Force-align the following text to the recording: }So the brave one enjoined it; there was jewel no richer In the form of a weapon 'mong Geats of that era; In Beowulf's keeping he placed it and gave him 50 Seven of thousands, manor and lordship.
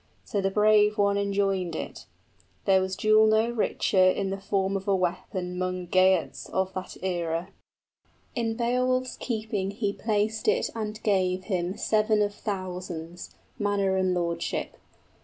}So 0.25 0.41
the 0.41 0.49
brave 0.49 0.97
one 0.97 1.15
enjoined 1.15 1.75
it; 1.75 2.07
there 2.65 2.81
was 2.81 2.95
jewel 2.95 3.27
no 3.27 3.51
richer 3.51 4.03
In 4.03 4.31
the 4.31 4.41
form 4.41 4.75
of 4.75 4.87
a 4.87 4.95
weapon 4.95 5.59
'mong 5.59 5.91
Geats 5.91 6.49
of 6.49 6.73
that 6.73 6.97
era; 7.03 7.49
In 8.33 8.55
Beowulf's 8.55 9.15
keeping 9.17 9.69
he 9.69 9.93
placed 9.93 10.47
it 10.47 10.71
and 10.73 10.99
gave 11.03 11.43
him 11.43 11.73
50 11.73 11.77
Seven 11.77 12.21
of 12.23 12.33
thousands, 12.33 13.35
manor 13.59 13.95
and 13.95 14.15
lordship. 14.15 14.75